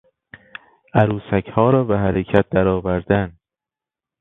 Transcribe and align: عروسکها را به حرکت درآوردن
عروسکها 0.93 1.69
را 1.69 1.83
به 1.83 1.97
حرکت 1.97 2.49
درآوردن 2.49 3.37